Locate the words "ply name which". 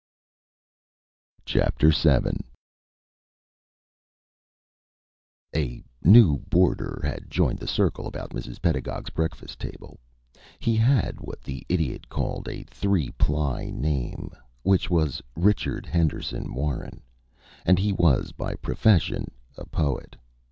13.11-14.89